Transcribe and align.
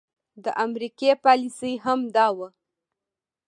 د 0.43 0.45
امريکې 0.65 1.11
پاليسي 1.23 1.73
هم 1.83 1.99
دا 2.15 2.27
وه 2.37 2.49